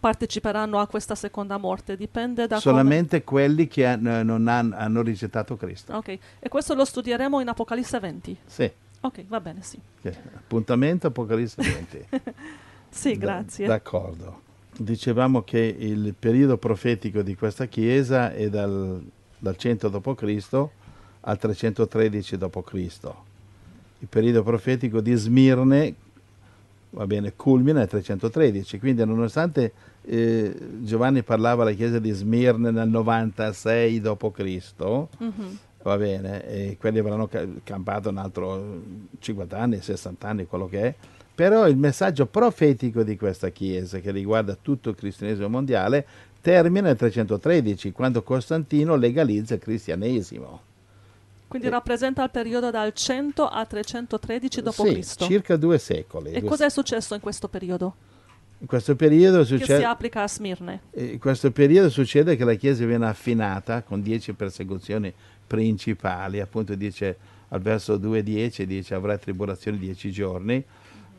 parteciperanno 0.00 0.80
a 0.80 0.88
questa 0.88 1.14
seconda 1.14 1.58
morte, 1.58 1.96
dipende 1.96 2.48
da 2.48 2.58
Solamente 2.58 3.22
quelli 3.22 3.68
che 3.68 3.86
han- 3.86 4.22
non 4.24 4.48
han- 4.48 4.72
hanno 4.76 5.00
rigettato 5.02 5.56
Cristo. 5.56 5.92
come... 5.92 6.14
Ok, 6.14 6.18
e 6.40 6.48
questo 6.48 6.74
lo 6.74 6.84
studieremo 6.84 7.38
in 7.40 7.46
Apocalisse 7.46 8.00
20. 8.00 8.36
Sì, 8.44 8.68
Ok, 9.02 9.26
va 9.28 9.38
bene, 9.40 9.62
sì. 9.62 9.78
che- 10.02 10.16
appuntamento 10.34 11.06
Apocalisse 11.06 11.62
20. 11.62 12.06
Sì, 12.90 13.12
D- 13.12 13.18
grazie. 13.18 13.66
D'accordo. 13.68 14.42
Dicevamo 14.78 15.42
che 15.42 15.58
il 15.78 16.14
periodo 16.18 16.58
profetico 16.58 17.22
di 17.22 17.34
questa 17.34 17.64
chiesa 17.66 18.32
è 18.32 18.50
dal, 18.50 19.02
dal 19.38 19.56
100 19.56 19.88
d.C. 19.88 20.66
al 21.20 21.38
313 21.38 22.36
d.C. 22.36 22.98
Il 24.00 24.08
periodo 24.08 24.42
profetico 24.42 25.00
di 25.00 25.14
Smirne 25.14 25.94
va 26.90 27.06
bene, 27.06 27.32
culmina 27.34 27.78
nel 27.80 27.88
313, 27.88 28.78
quindi 28.78 29.04
nonostante 29.04 29.72
eh, 30.02 30.54
Giovanni 30.82 31.22
parlava 31.22 31.62
alla 31.62 31.72
chiesa 31.72 31.98
di 31.98 32.10
Smirne 32.10 32.70
nel 32.70 32.88
96 32.88 34.00
d.C., 34.00 34.74
Mhm. 35.18 35.58
va 35.82 35.96
bene, 35.96 36.46
e 36.46 36.76
quelli 36.78 36.98
avranno 36.98 37.26
ca- 37.28 37.46
campato 37.64 38.10
un 38.10 38.18
altro 38.18 38.82
50 39.20 39.58
anni, 39.58 39.80
60 39.80 40.28
anni, 40.28 40.46
quello 40.46 40.68
che 40.68 40.80
è, 40.82 40.94
però 41.36 41.68
il 41.68 41.76
messaggio 41.76 42.24
profetico 42.24 43.02
di 43.02 43.14
questa 43.18 43.50
chiesa, 43.50 43.98
che 43.98 44.10
riguarda 44.10 44.56
tutto 44.60 44.88
il 44.88 44.96
cristianesimo 44.96 45.48
mondiale, 45.50 46.06
termina 46.40 46.86
nel 46.86 46.96
313, 46.96 47.92
quando 47.92 48.22
Costantino 48.22 48.96
legalizza 48.96 49.52
il 49.54 49.60
cristianesimo. 49.60 50.60
Quindi 51.46 51.66
Eh. 51.68 51.70
rappresenta 51.70 52.24
il 52.24 52.30
periodo 52.30 52.70
dal 52.70 52.94
100 52.94 53.48
al 53.48 53.66
313 53.68 54.62
d.C. 54.62 55.04
Sì, 55.04 55.16
circa 55.26 55.56
due 55.56 55.76
secoli. 55.78 56.30
E 56.32 56.40
Due- 56.40 56.48
cosa 56.48 56.64
è 56.64 56.70
successo 56.70 57.12
in 57.14 57.20
questo 57.20 57.48
periodo? 57.48 57.94
In 58.60 58.66
questo 58.66 58.96
periodo 58.96 59.40
Che 59.40 59.44
si 59.44 59.58
succede... 59.58 59.84
applica 59.84 60.22
a 60.22 60.28
Smirne? 60.28 60.80
Eh, 60.92 61.04
In 61.04 61.18
questo 61.18 61.50
periodo 61.50 61.90
succede 61.90 62.34
che 62.36 62.44
la 62.44 62.54
Chiesa 62.54 62.86
viene 62.86 63.06
affinata 63.06 63.82
con 63.82 64.00
dieci 64.00 64.32
persecuzioni 64.32 65.12
principali, 65.46 66.40
appunto 66.40 66.74
dice 66.74 67.16
al 67.48 67.60
verso 67.60 67.96
2.10, 67.98 68.62
dice 68.62 68.94
avrà 68.94 69.18
tribolazioni 69.18 69.76
dieci 69.78 70.10
giorni, 70.10 70.64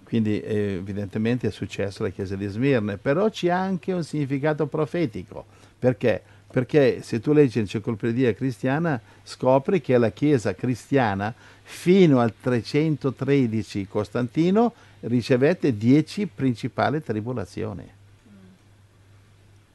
quindi 0.08 0.40
eh, 0.40 0.76
evidentemente 0.76 1.48
è 1.48 1.52
successo 1.52 2.02
alla 2.02 2.14
Chiesa 2.14 2.38
di 2.38 2.48
Smirne, 2.48 2.96
però 2.96 3.30
c'è 3.30 3.50
anche 3.50 3.92
un 3.92 4.06
significato 4.06 4.66
profetico, 4.66 5.44
perché? 5.78 6.24
Perché 6.50 7.02
se 7.02 7.20
tu 7.20 7.34
leggi 7.34 7.58
l'enciclopedia 7.58 8.34
cristiana 8.34 9.02
scopri 9.24 9.82
che 9.82 9.98
la 9.98 10.12
Chiesa 10.12 10.56
cristiana 10.56 11.34
fino 11.62 12.22
al 12.22 12.34
313 12.40 13.86
Costantino 13.90 14.74
ricevette 15.02 15.76
dieci 15.76 16.26
principali 16.26 17.04
tribolazioni 17.04 17.96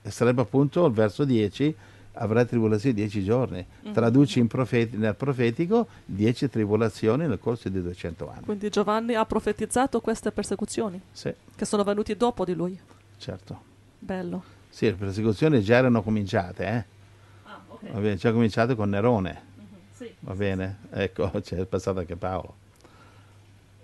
e 0.00 0.10
sarebbe 0.10 0.40
appunto 0.40 0.86
il 0.86 0.94
verso 0.94 1.24
10 1.24 1.74
avrà 2.14 2.44
tribolazioni 2.44 2.94
10 2.94 3.24
giorni. 3.24 3.64
Traduci 3.92 4.38
in 4.38 4.46
profeti- 4.46 4.96
nel 4.96 5.14
profetico 5.14 5.86
10 6.04 6.48
tribolazioni 6.50 7.26
nel 7.26 7.38
corso 7.38 7.68
di 7.68 7.80
200 7.80 8.30
anni. 8.30 8.44
Quindi 8.44 8.68
Giovanni 8.68 9.14
ha 9.14 9.24
profetizzato 9.24 10.00
queste 10.00 10.30
persecuzioni? 10.32 11.00
Sì. 11.10 11.32
Che 11.54 11.64
sono 11.64 11.84
venuti 11.84 12.16
dopo 12.16 12.44
di 12.44 12.54
lui. 12.54 12.78
certo. 13.18 13.70
Bello. 13.98 14.42
sì 14.68 14.86
le 14.86 14.94
persecuzioni 14.94 15.62
già 15.62 15.76
erano 15.76 16.02
cominciate 16.02 16.64
eh? 16.66 16.84
Ah, 17.44 17.60
ok. 17.68 17.92
va 17.92 18.00
bene 18.00 18.16
già 18.16 18.32
cominciate 18.32 18.74
con 18.74 18.88
Nerone. 18.90 19.40
Sì. 19.94 20.12
va 20.20 20.34
bene? 20.34 20.78
Ecco 20.90 21.30
c'è 21.40 21.64
passato 21.66 22.00
anche 22.00 22.16
Paolo. 22.16 22.54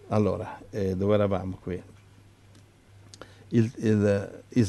Allora 0.09 0.59
eh, 0.71 0.97
dove 0.97 1.15
eravamo 1.15 1.59
qui? 1.63 1.81
Il, 3.51 3.71
il, 3.77 4.43
il 4.49 4.67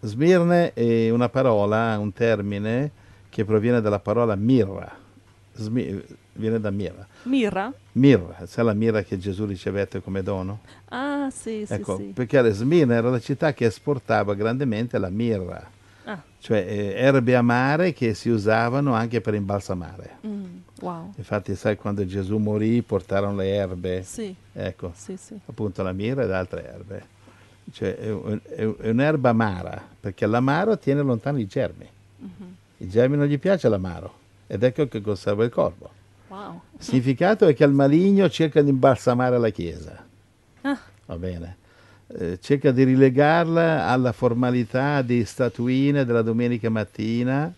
Smirne 0.00 0.72
è 0.74 1.10
una 1.10 1.28
parola 1.28 1.98
un 1.98 2.12
termine 2.12 2.90
che 3.28 3.44
proviene 3.44 3.80
dalla 3.80 3.98
parola 3.98 4.36
mirra 4.36 4.90
Smi- 5.54 6.04
viene 6.34 6.60
da 6.60 6.70
mirra 6.70 7.06
Mira? 7.24 7.72
mirra 7.92 8.46
sai 8.46 8.64
la 8.64 8.74
mirra 8.74 9.02
che 9.02 9.18
Gesù 9.18 9.44
ricevette 9.44 10.00
come 10.00 10.22
dono 10.22 10.60
Ah, 10.90 11.28
sì, 11.30 11.64
sì, 11.66 11.72
ecco 11.74 11.96
sì. 11.96 12.04
perché 12.14 12.48
Smirne 12.52 12.94
era 12.94 13.10
la 13.10 13.18
città 13.18 13.52
che 13.52 13.64
esportava 13.66 14.34
grandemente 14.34 14.98
la 14.98 15.10
mirra 15.10 15.68
Ah, 16.04 16.22
cioè 16.38 16.64
eh, 16.66 16.92
erbe 16.94 17.34
amare 17.34 17.92
che 17.92 18.14
si 18.14 18.30
usavano 18.30 18.94
anche 18.94 19.20
per 19.20 19.34
imbalsamare 19.34 20.18
mm, 20.26 20.44
wow. 20.80 21.12
Infatti, 21.16 21.54
sai, 21.56 21.76
quando 21.76 22.06
Gesù 22.06 22.38
morì 22.38 22.80
portarono 22.82 23.34
le 23.36 23.48
erbe, 23.54 24.02
Sì, 24.04 24.34
ecco, 24.54 24.92
sì, 24.94 25.16
sì. 25.18 25.36
appunto 25.46 25.82
la 25.82 25.92
mirra 25.92 26.22
ed 26.22 26.30
altre 26.30 26.64
erbe. 26.64 27.06
Cioè, 27.72 27.96
è, 27.96 28.10
un- 28.10 28.40
è 28.48 28.64
un- 28.64 28.74
è 28.80 28.88
un'erba 28.90 29.30
amara, 29.30 29.86
perché 30.00 30.26
l'amaro 30.26 30.78
tiene 30.78 31.02
lontano 31.02 31.38
i 31.38 31.46
germi. 31.46 31.86
Mhm. 32.18 32.54
I 32.78 32.88
germi 32.88 33.16
non 33.16 33.26
gli 33.26 33.38
piace 33.38 33.68
l'amaro, 33.68 34.12
ed 34.46 34.62
ecco 34.62 34.86
che 34.88 35.00
conserva 35.00 35.44
il 35.44 35.50
corpo. 35.50 35.90
Wow. 36.28 36.60
Il 36.78 36.82
significato 36.84 37.46
è 37.46 37.54
che 37.54 37.64
il 37.64 37.72
maligno 37.72 38.28
cerca 38.28 38.60
di 38.62 38.70
imbalsamare 38.70 39.38
la 39.38 39.48
Chiesa, 39.50 40.04
Ah, 40.62 40.78
va 41.06 41.16
bene? 41.16 41.56
Eh, 42.08 42.38
cerca 42.40 42.70
di 42.70 42.84
rilegarla 42.84 43.86
alla 43.86 44.12
formalità 44.12 45.02
di 45.02 45.24
statuine 45.24 46.04
della 46.04 46.22
domenica 46.22 46.68
mattina, 46.70 47.52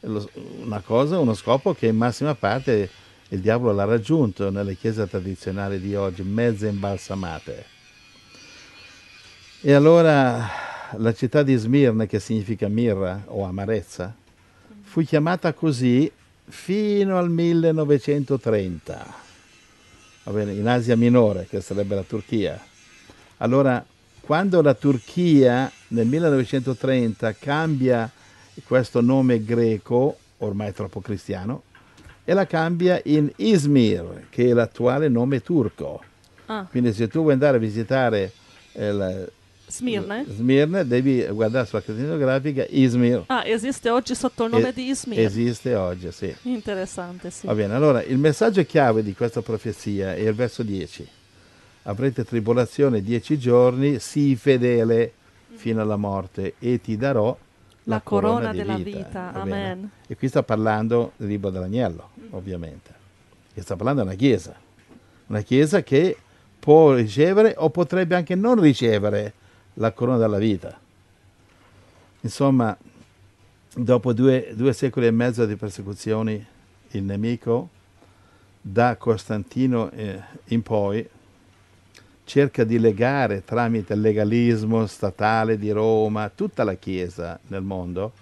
una 0.00 0.80
cosa, 0.84 1.18
uno 1.18 1.34
scopo 1.34 1.74
che 1.74 1.86
in 1.86 1.96
massima 1.96 2.34
parte 2.34 2.88
il 3.28 3.40
diavolo 3.40 3.72
l'ha 3.72 3.84
raggiunto 3.84 4.50
nelle 4.50 4.74
chiese 4.76 5.06
tradizionali 5.08 5.80
di 5.80 5.94
oggi, 5.94 6.22
mezze 6.22 6.68
imbalsamate. 6.68 7.64
E 9.64 9.72
allora 9.74 10.44
la 10.96 11.14
città 11.14 11.44
di 11.44 11.54
Smirne, 11.54 12.08
che 12.08 12.18
significa 12.18 12.66
mirra 12.66 13.22
o 13.26 13.44
amarezza, 13.44 14.12
fu 14.82 15.02
chiamata 15.02 15.52
così 15.52 16.10
fino 16.48 17.16
al 17.16 17.30
1930, 17.30 19.14
va 20.24 20.32
bene, 20.32 20.54
in 20.54 20.66
Asia 20.66 20.96
Minore, 20.96 21.46
che 21.48 21.60
sarebbe 21.60 21.94
la 21.94 22.02
Turchia. 22.02 22.60
Allora, 23.36 23.86
quando 24.20 24.60
la 24.62 24.74
Turchia 24.74 25.70
nel 25.88 26.08
1930 26.08 27.32
cambia 27.34 28.10
questo 28.64 29.00
nome 29.00 29.44
greco, 29.44 30.18
ormai 30.38 30.72
troppo 30.72 31.00
cristiano, 31.00 31.62
e 32.24 32.34
la 32.34 32.48
cambia 32.48 33.00
in 33.04 33.30
Izmir, 33.36 34.26
che 34.28 34.48
è 34.48 34.52
l'attuale 34.52 35.08
nome 35.08 35.40
turco. 35.40 36.02
ah, 36.46 36.66
Quindi 36.68 36.92
se 36.92 37.06
tu 37.06 37.20
vuoi 37.20 37.34
andare 37.34 37.58
a 37.58 37.60
visitare 37.60 38.32
eh, 38.72 39.30
Smirne? 39.66 40.24
Smirne, 40.28 40.86
devi 40.86 41.24
guardare 41.30 41.66
sulla 41.66 41.82
cartina 41.82 42.08
geografica 42.08 42.66
Izmir. 42.68 43.24
Ah, 43.26 43.46
esiste 43.46 43.88
oggi 43.88 44.14
sotto 44.14 44.44
il 44.44 44.50
nome 44.50 44.68
E- 44.68 44.72
di 44.72 44.88
Izmir. 44.88 45.18
Esiste 45.20 45.74
oggi, 45.74 46.12
sì. 46.12 46.34
Interessante, 46.42 47.30
sì. 47.30 47.46
Va 47.46 47.54
bene, 47.54 47.74
allora 47.74 48.02
il 48.02 48.18
messaggio 48.18 48.64
chiave 48.64 49.02
di 49.02 49.14
questa 49.14 49.40
profezia 49.40 50.14
è 50.14 50.20
il 50.20 50.34
verso 50.34 50.62
10. 50.62 51.08
Avrete 51.84 52.24
tribolazione 52.24 53.00
dieci 53.02 53.38
giorni, 53.38 53.98
sii 53.98 54.36
fedele 54.36 55.12
fino 55.54 55.80
alla 55.80 55.96
morte 55.96 56.54
e 56.58 56.80
ti 56.80 56.96
darò 56.96 57.36
la, 57.84 57.94
La 57.96 58.00
corona 58.02 58.50
di 58.52 58.58
della 58.58 58.76
vita. 58.76 58.96
vita. 58.98 59.32
Amen. 59.32 59.90
E 60.06 60.16
qui 60.16 60.28
sta 60.28 60.42
parlando 60.42 61.12
del 61.16 61.28
libro 61.28 61.50
dell'agnello, 61.50 62.10
ovviamente. 62.30 62.90
E 63.54 63.62
sta 63.62 63.74
parlando 63.74 64.02
di 64.02 64.08
una 64.08 64.16
chiesa. 64.16 64.54
Una 65.28 65.40
chiesa 65.40 65.82
che 65.82 66.16
può 66.58 66.92
ricevere 66.94 67.54
o 67.56 67.70
potrebbe 67.70 68.14
anche 68.14 68.34
non 68.34 68.60
ricevere 68.60 69.32
la 69.74 69.92
corona 69.92 70.18
della 70.18 70.38
vita. 70.38 70.78
Insomma, 72.20 72.76
dopo 73.74 74.12
due, 74.12 74.52
due 74.54 74.72
secoli 74.72 75.06
e 75.06 75.10
mezzo 75.10 75.44
di 75.46 75.56
persecuzioni, 75.56 76.46
il 76.90 77.02
nemico, 77.02 77.68
da 78.60 78.96
Costantino 78.96 79.90
eh, 79.90 80.20
in 80.46 80.62
poi, 80.62 81.08
cerca 82.24 82.64
di 82.64 82.78
legare 82.78 83.44
tramite 83.44 83.94
il 83.94 84.00
legalismo 84.00 84.86
statale 84.86 85.58
di 85.58 85.70
Roma 85.70 86.30
tutta 86.32 86.64
la 86.64 86.74
Chiesa 86.74 87.38
nel 87.48 87.62
mondo, 87.62 88.12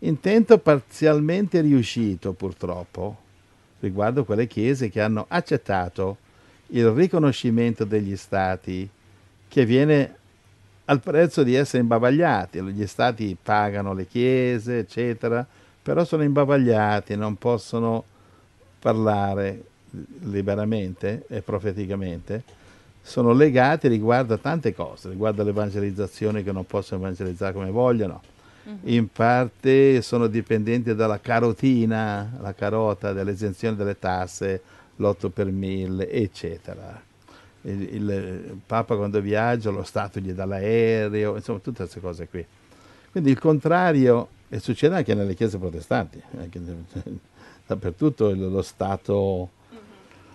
intento 0.00 0.58
parzialmente 0.58 1.60
riuscito 1.60 2.32
purtroppo 2.32 3.18
riguardo 3.80 4.24
quelle 4.24 4.46
chiese 4.46 4.88
che 4.88 5.00
hanno 5.00 5.26
accettato 5.28 6.18
il 6.68 6.88
riconoscimento 6.90 7.84
degli 7.84 8.16
stati 8.16 8.88
che 9.48 9.66
viene 9.66 10.16
al 10.86 11.00
prezzo 11.00 11.42
di 11.42 11.54
essere 11.54 11.82
imbavagliati. 11.82 12.62
Gli 12.62 12.86
stati 12.86 13.36
pagano 13.40 13.94
le 13.94 14.06
chiese, 14.06 14.78
eccetera, 14.78 15.46
però 15.82 16.04
sono 16.04 16.22
imbavagliati, 16.22 17.16
non 17.16 17.36
possono 17.36 18.04
parlare 18.78 19.64
liberamente 20.20 21.24
e 21.28 21.42
profeticamente, 21.42 22.42
sono 23.02 23.32
legati 23.32 23.88
riguardo 23.88 24.34
a 24.34 24.38
tante 24.38 24.74
cose, 24.74 25.10
riguardo 25.10 25.42
all'evangelizzazione 25.42 26.42
che 26.42 26.52
non 26.52 26.66
possono 26.66 27.00
evangelizzare 27.02 27.52
come 27.52 27.70
vogliono, 27.70 28.22
uh-huh. 28.64 28.78
in 28.84 29.08
parte 29.08 30.00
sono 30.02 30.28
dipendenti 30.28 30.94
dalla 30.94 31.20
carotina, 31.20 32.38
la 32.40 32.54
carota, 32.54 33.12
dell'esenzione 33.12 33.76
delle 33.76 33.98
tasse, 33.98 34.62
l'8 34.96 35.30
per 35.30 35.46
1000, 35.46 36.10
eccetera. 36.10 37.10
Il, 37.62 37.94
il, 37.94 38.60
Papa 38.66 38.96
quando 38.96 39.20
viaggia, 39.20 39.70
lo 39.70 39.84
Stato 39.84 40.18
gli 40.20 40.32
dà 40.32 40.44
l'aereo, 40.44 41.36
insomma 41.36 41.58
tutte 41.60 41.78
queste 41.78 42.00
cose 42.00 42.28
qui. 42.28 42.44
Quindi 43.10 43.30
il 43.30 43.38
contrario, 43.38 44.28
e 44.48 44.58
succede 44.58 44.96
anche 44.96 45.14
nelle 45.14 45.34
chiese 45.34 45.58
protestanti, 45.58 46.20
anche, 46.38 46.60
dappertutto 47.66 48.34
lo 48.34 48.62
Stato. 48.62 49.50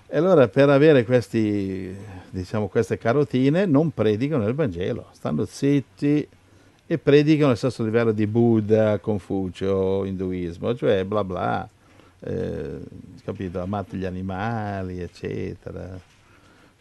E 0.08 0.18
allora 0.18 0.48
per 0.48 0.70
avere 0.70 1.04
questi, 1.04 1.94
diciamo, 2.30 2.68
queste 2.68 2.98
carotine 2.98 3.66
non 3.66 3.92
predicano 3.92 4.48
il 4.48 4.56
Vangelo, 4.56 5.08
stanno 5.12 5.46
zitti 5.46 6.28
e 6.90 6.98
predicano 6.98 7.48
allo 7.48 7.56
stesso 7.56 7.84
livello 7.84 8.14
di 8.14 8.26
Buddha, 8.26 9.00
Confucio, 9.00 10.06
Induismo, 10.06 10.74
cioè 10.74 11.04
bla 11.04 11.26
bla, 11.26 11.68
eh, 12.22 12.80
capito, 13.24 13.60
amate 13.60 13.98
gli 13.98 14.06
animali, 14.06 15.02
eccetera, 15.02 16.00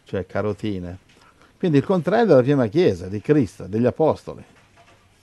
cioè 0.07 0.25
carotine. 0.25 0.97
Quindi 1.57 1.77
il 1.77 1.83
contrario 1.83 2.25
della 2.25 2.41
prima 2.41 2.67
Chiesa, 2.67 3.07
di 3.07 3.19
Cristo, 3.19 3.65
degli 3.65 3.85
Apostoli, 3.85 4.43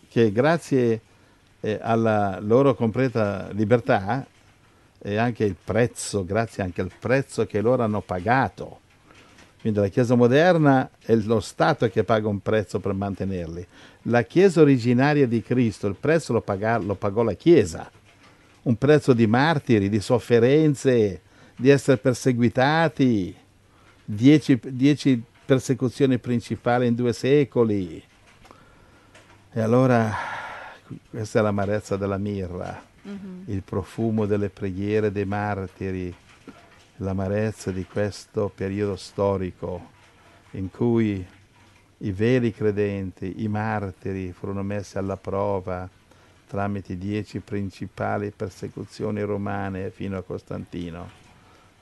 che 0.09 0.31
grazie 0.31 1.01
eh, 1.61 1.79
alla 1.81 2.39
loro 2.41 2.75
completa 2.75 3.49
libertà 3.53 4.27
e 4.99 5.17
anche 5.17 5.45
il 5.45 5.57
prezzo, 5.63 6.25
grazie 6.25 6.63
anche 6.63 6.83
al 6.83 6.91
prezzo 6.99 7.47
che 7.47 7.61
loro 7.61 7.83
hanno 7.83 8.03
pagato. 8.03 8.81
Quindi 9.61 9.81
la 9.81 9.89
Chiesa 9.89 10.15
moderna 10.15 10.91
è 11.01 11.15
lo 11.15 11.41
Stato 11.41 11.89
che 11.89 12.05
paga 12.05 12.29
un 12.29 12.41
prezzo 12.41 12.81
per 12.81 12.93
mantenerli. 12.93 13.67
La 14.03 14.23
Chiesa 14.23 14.61
originaria 14.61 15.27
di 15.27 15.41
Cristo, 15.41 15.87
il 15.87 15.97
prezzo 15.99 16.35
lo, 16.35 16.43
pagà, 16.43 16.77
lo 16.77 16.97
pagò 16.97 17.23
la 17.23 17.33
Chiesa. 17.33 17.91
Un 18.63 18.77
prezzo 18.77 19.15
di 19.15 19.27
martiri, 19.27 19.89
di 19.89 20.01
sofferenze, 20.01 21.23
di 21.57 21.71
essere 21.71 21.97
perseguitati, 21.97 23.35
dieci, 24.05 24.61
dieci 24.63 25.23
persecuzioni 25.45 26.19
principali 26.19 26.87
in 26.87 26.95
due 26.95 27.13
secoli. 27.13 28.03
E 29.53 29.61
allora 29.61 30.13
questa 31.09 31.39
è 31.39 31.43
l'amarezza 31.43 31.97
della 31.97 32.19
mirra 32.19 32.93
mm-hmm. 33.07 33.43
il 33.47 33.63
profumo 33.63 34.27
delle 34.27 34.49
preghiere 34.49 35.13
dei 35.13 35.25
martiri, 35.25 36.15
l'amarezza 36.97 37.71
di 37.71 37.85
questo 37.85 38.51
periodo 38.55 38.97
storico 38.97 39.93
in 40.53 40.71
cui 40.71 41.25
i 41.99 42.13
veri 42.13 42.53
credenti, 42.53 43.43
i 43.43 43.49
martiri, 43.49 44.33
furono 44.33 44.63
messi 44.63 44.99
alla 44.99 45.17
prova 45.17 45.89
tramite 46.47 46.97
dieci 46.97 47.41
principali 47.41 48.31
persecuzioni 48.31 49.23
romane 49.23 49.91
fino 49.91 50.17
a 50.17 50.23
Costantino. 50.23 51.24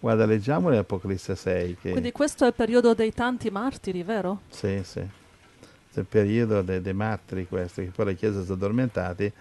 Guarda, 0.03 0.27
leggiamo 0.27 0.69
l'Apocalisse 0.69 1.37
6. 1.37 1.77
Che... 1.81 1.91
Quindi 1.93 2.11
questo 2.11 2.43
è 2.43 2.49
il 2.49 2.55
periodo 2.55 2.93
dei 2.93 3.13
tanti 3.13 3.51
martiri, 3.51 4.03
vero? 4.03 4.41
Sì, 4.51 4.81
sì. 4.83 4.99
È 4.99 5.99
il 5.99 6.07
periodo 6.07 6.61
dei, 6.63 6.81
dei 6.81 6.93
martiri 6.93 7.47
questo, 7.47 7.83
che 7.83 7.93
poi 7.95 8.07
le 8.07 8.17
chiese 8.17 8.43
sono 8.43 8.55
addormentate 8.55 9.33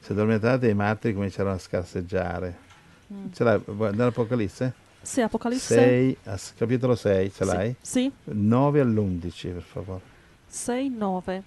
si 0.00 0.12
addormentate 0.12 0.66
e 0.66 0.70
i 0.70 0.74
matti 0.74 1.12
cominciarono 1.12 1.54
a 1.54 1.58
scarseggiare. 1.58 2.58
Mm. 3.12 3.32
Ce 3.32 3.44
l'hai 3.44 3.60
nell'Apocalisse? 3.66 4.74
Sì, 5.02 5.20
Apocalisse 5.20 5.74
6, 5.74 6.16
capitolo 6.56 6.94
6, 6.94 7.32
ce 7.32 7.44
l'hai? 7.44 7.74
Sì. 7.80 8.10
9 8.24 8.80
all'11, 8.80 9.52
per 9.52 9.62
favore. 9.62 10.00
6, 10.46 10.90
9. 10.90 11.42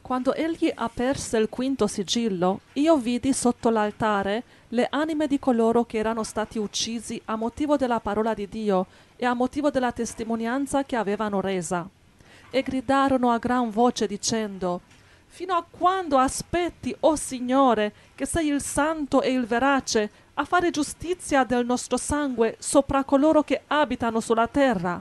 Quando 0.00 0.34
egli 0.34 0.72
aperse 0.74 1.36
il 1.36 1.48
quinto 1.48 1.86
sigillo, 1.86 2.60
io 2.74 2.96
vidi 2.96 3.32
sotto 3.32 3.68
l'altare 3.68 4.42
le 4.68 4.86
anime 4.90 5.26
di 5.26 5.38
coloro 5.38 5.84
che 5.84 5.98
erano 5.98 6.22
stati 6.22 6.58
uccisi 6.58 7.20
a 7.26 7.36
motivo 7.36 7.76
della 7.76 8.00
parola 8.00 8.34
di 8.34 8.48
Dio 8.48 8.86
e 9.16 9.26
a 9.26 9.34
motivo 9.34 9.70
della 9.70 9.92
testimonianza 9.92 10.84
che 10.84 10.96
avevano 10.96 11.40
resa. 11.40 11.86
E 12.50 12.62
gridarono 12.62 13.30
a 13.30 13.38
gran 13.38 13.70
voce 13.70 14.06
dicendo, 14.06 14.80
Fino 15.26 15.54
a 15.54 15.64
quando 15.68 16.18
aspetti, 16.18 16.94
o 17.00 17.10
oh 17.10 17.16
Signore, 17.16 17.92
che 18.14 18.26
sei 18.26 18.48
il 18.48 18.62
santo 18.62 19.20
e 19.20 19.30
il 19.30 19.46
verace, 19.46 20.10
a 20.34 20.44
fare 20.44 20.70
giustizia 20.70 21.44
del 21.44 21.66
nostro 21.66 21.96
sangue 21.96 22.56
sopra 22.58 23.04
coloro 23.04 23.42
che 23.42 23.62
abitano 23.66 24.20
sulla 24.20 24.48
terra? 24.48 25.00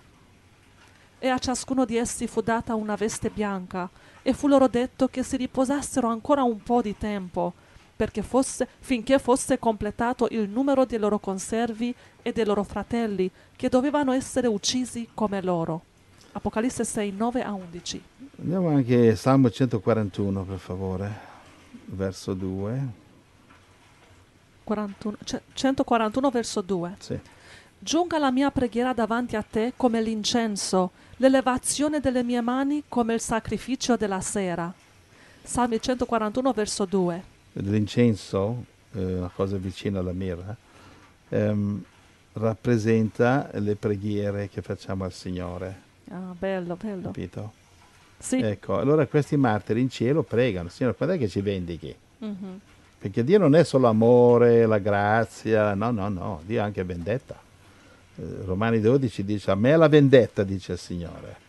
E 1.19 1.27
a 1.27 1.39
ciascuno 1.39 1.85
di 1.85 1.97
essi 1.97 2.27
fu 2.27 2.41
data 2.41 2.75
una 2.75 2.95
veste 2.95 3.29
bianca, 3.29 3.89
e 4.27 4.33
fu 4.33 4.49
loro 4.49 4.67
detto 4.67 5.07
che 5.07 5.23
si 5.23 5.37
riposassero 5.37 6.09
ancora 6.09 6.43
un 6.43 6.61
po' 6.61 6.81
di 6.81 6.97
tempo, 6.97 7.53
perché 7.95 8.21
fosse, 8.21 8.67
finché 8.79 9.19
fosse 9.19 9.57
completato 9.57 10.27
il 10.31 10.49
numero 10.49 10.83
dei 10.83 10.99
loro 10.99 11.17
conservi 11.17 11.95
e 12.21 12.33
dei 12.33 12.43
loro 12.43 12.63
fratelli, 12.63 13.31
che 13.55 13.69
dovevano 13.69 14.11
essere 14.11 14.47
uccisi 14.47 15.07
come 15.13 15.41
loro. 15.41 15.81
Apocalisse 16.33 16.83
6, 16.83 17.13
9 17.13 17.41
a 17.41 17.53
11. 17.53 18.03
Andiamo 18.41 18.67
anche 18.67 19.11
a 19.11 19.15
Salmo 19.15 19.49
141, 19.49 20.43
per 20.43 20.59
favore, 20.59 21.19
verso 21.85 22.33
2. 22.33 22.87
41, 24.65 25.17
141 25.53 26.29
verso 26.31 26.59
2. 26.59 26.95
Sì. 26.99 27.17
Giunga 27.79 28.17
la 28.17 28.31
mia 28.31 28.51
preghiera 28.51 28.91
davanti 28.91 29.37
a 29.37 29.41
te 29.41 29.71
come 29.77 30.01
l'incenso, 30.01 30.91
l'elevazione 31.17 31.99
delle 31.99 32.23
mie 32.23 32.41
mani 32.41 32.83
come 32.87 33.13
il 33.13 33.19
sacrificio 33.19 33.95
della 33.95 34.21
sera. 34.21 34.71
Salmi 35.43 35.81
141 35.81 36.51
verso 36.51 36.85
2. 36.85 37.23
L'incenso, 37.53 38.65
eh, 38.93 39.15
una 39.15 39.31
cosa 39.33 39.57
vicina 39.57 39.99
alla 39.99 40.11
mirra, 40.11 40.55
ehm, 41.29 41.83
rappresenta 42.33 43.49
le 43.53 43.75
preghiere 43.75 44.49
che 44.49 44.61
facciamo 44.61 45.05
al 45.05 45.13
Signore. 45.13 45.85
Ah, 46.09 46.33
bello, 46.37 46.75
bello. 46.75 47.07
Capito? 47.07 47.53
Sì. 48.19 48.39
Ecco, 48.41 48.77
allora 48.77 49.05
questi 49.07 49.37
martiri 49.37 49.81
in 49.81 49.89
cielo 49.89 50.23
pregano, 50.23 50.69
Signore, 50.69 50.95
quando 50.95 51.15
è 51.15 51.17
che 51.17 51.27
ci 51.27 51.41
vendichi? 51.41 51.95
Mm-hmm. 52.23 52.55
Perché 52.99 53.23
Dio 53.23 53.37
non 53.37 53.55
è 53.55 53.63
solo 53.63 53.87
amore, 53.87 54.65
la 54.65 54.79
grazia, 54.79 55.73
no, 55.75 55.91
no, 55.91 56.09
no, 56.09 56.41
Dio 56.45 56.59
è 56.59 56.63
anche 56.63 56.83
vendetta. 56.83 57.45
Romani 58.45 58.79
12 58.79 59.23
dice, 59.23 59.51
a 59.51 59.55
me 59.55 59.75
la 59.75 59.87
vendetta, 59.87 60.43
dice 60.43 60.73
il 60.73 60.77
Signore. 60.79 61.45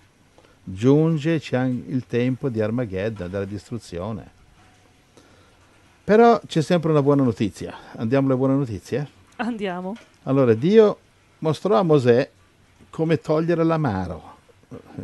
Giunge 0.62 1.40
il 1.50 2.04
tempo 2.06 2.48
di 2.48 2.60
Armageddon, 2.60 3.30
della 3.30 3.44
distruzione. 3.44 4.36
Però 6.04 6.40
c'è 6.46 6.62
sempre 6.62 6.90
una 6.90 7.02
buona 7.02 7.22
notizia. 7.22 7.74
Andiamo 7.96 8.28
alle 8.28 8.36
buone 8.36 8.54
notizie? 8.54 9.08
Andiamo. 9.36 9.96
Allora, 10.24 10.54
Dio 10.54 10.98
mostrò 11.38 11.78
a 11.78 11.82
Mosè 11.82 12.30
come 12.90 13.18
togliere 13.18 13.64
l'amaro 13.64 14.36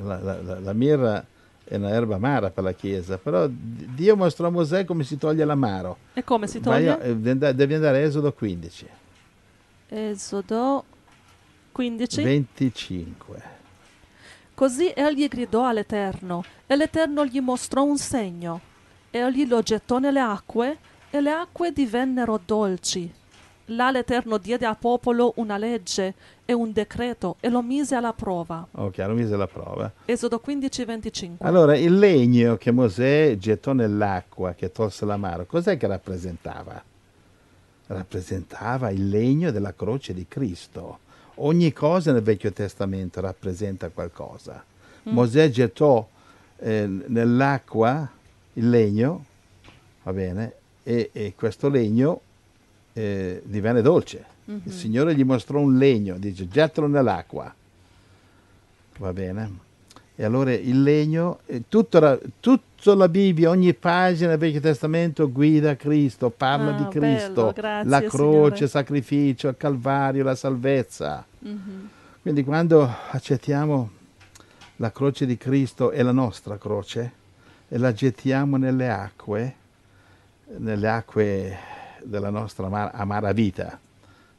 la, 0.03 0.18
la, 0.20 0.61
la 0.61 0.72
mirra 0.72 1.24
è 1.64 1.77
una 1.77 1.90
erba 1.90 2.16
amara 2.16 2.50
per 2.50 2.62
la 2.62 2.72
Chiesa, 2.72 3.16
però 3.16 3.46
Dio 3.48 4.16
mostrò 4.16 4.48
a 4.48 4.50
Mosè 4.50 4.85
come 4.85 5.03
si 5.03 5.16
toglie 5.16 5.44
l'amaro. 5.44 5.96
E 6.12 6.22
come 6.22 6.46
si 6.46 6.61
toglie? 6.61 6.96
Vai, 6.96 7.11
eh, 7.11 7.55
devi 7.55 7.74
andare 7.74 7.98
a 7.98 8.00
Esodo 8.00 8.33
15. 8.33 8.87
Esodo 9.88 10.85
15. 11.74 12.22
25. 12.22 13.42
Così 14.54 14.92
egli 14.94 15.26
gridò 15.26 15.66
all'Eterno, 15.66 16.44
e 16.68 16.76
l'Eterno 16.76 17.26
gli 17.26 17.40
mostrò 17.40 17.82
un 17.82 17.98
segno. 17.98 18.60
Egli 19.10 19.44
lo 19.48 19.60
gettò 19.60 19.98
nelle 19.98 20.20
acque, 20.20 20.78
e 21.10 21.20
le 21.20 21.30
acque 21.32 21.72
divennero 21.72 22.40
dolci. 22.44 23.12
Là 23.68 23.90
l'Eterno 23.90 24.38
diede 24.38 24.66
al 24.66 24.78
popolo 24.78 25.32
una 25.37 25.56
legge 25.56 26.14
e 26.44 26.52
un 26.52 26.70
decreto 26.70 27.38
e 27.40 27.48
lo 27.48 27.60
mise 27.60 27.96
alla 27.96 28.12
prova. 28.12 28.64
Ok, 28.70 28.98
lo 28.98 29.14
mise 29.14 29.34
alla 29.34 29.48
prova. 29.48 29.90
Esodo 30.04 30.38
15, 30.38 30.84
25. 30.84 31.48
Allora, 31.48 31.76
il 31.76 31.98
legno 31.98 32.56
che 32.56 32.70
Mosè 32.70 33.37
gettò 33.37 33.72
nell'acqua, 33.72 34.52
che 34.52 34.70
tolse 34.70 35.04
l'amaro, 35.04 35.44
cos'è 35.46 35.76
che 35.76 35.88
rappresentava? 35.88 36.80
Rappresentava 37.88 38.90
il 38.90 39.08
legno 39.08 39.50
della 39.50 39.74
croce 39.74 40.14
di 40.14 40.26
Cristo. 40.28 41.00
Ogni 41.36 41.72
cosa 41.72 42.12
nel 42.12 42.22
Vecchio 42.22 42.52
Testamento 42.52 43.20
rappresenta 43.20 43.88
qualcosa. 43.88 44.64
Mm. 45.08 45.12
Mosè 45.12 45.50
gettò 45.50 46.06
eh, 46.58 46.86
nell'acqua 46.86 48.08
il 48.54 48.70
legno, 48.70 49.24
va 50.02 50.12
bene, 50.12 50.52
e, 50.82 51.10
e 51.12 51.34
questo 51.36 51.68
legno 51.68 52.20
eh, 52.92 53.42
divenne 53.44 53.82
dolce. 53.82 54.24
Mm-hmm. 54.48 54.60
Il 54.64 54.72
Signore 54.72 55.14
gli 55.14 55.24
mostrò 55.24 55.58
un 55.58 55.76
legno, 55.76 56.16
dice 56.18 56.46
gettalo 56.46 56.86
nell'acqua. 56.86 57.52
Va 58.98 59.12
bene? 59.12 59.58
E 60.14 60.24
allora 60.24 60.52
il 60.52 60.82
legno, 60.82 61.40
eh, 61.46 61.64
tutta, 61.68 62.18
tutta 62.84 62.96
la 62.96 63.08
Bibbia, 63.08 63.48
ogni 63.48 63.72
pagina 63.72 64.28
del 64.28 64.38
Vecchio 64.38 64.60
Testamento 64.60 65.32
guida 65.32 65.74
Cristo, 65.74 66.28
parla 66.28 66.76
ah, 66.76 66.82
di 66.82 66.88
Cristo, 66.88 67.32
bello, 67.32 67.52
grazie, 67.52 67.88
la 67.88 68.02
croce, 68.02 68.64
il 68.64 68.68
sacrificio, 68.68 69.48
il 69.48 69.56
Calvario, 69.56 70.22
la 70.22 70.34
salvezza. 70.34 71.24
Mm-hmm. 71.46 71.86
Quindi 72.20 72.44
quando 72.44 72.86
accettiamo 73.10 73.90
la 74.76 74.92
croce 74.92 75.24
di 75.24 75.38
Cristo 75.38 75.92
è 75.92 76.02
la 76.02 76.12
nostra 76.12 76.58
croce 76.58 77.12
e 77.68 77.78
la 77.78 77.90
gettiamo 77.94 78.58
nelle 78.58 78.90
acque, 78.90 79.54
nelle 80.58 80.88
acque 80.90 81.56
della 82.02 82.28
nostra 82.28 82.66
amara, 82.66 82.92
amara 82.92 83.32
vita, 83.32 83.80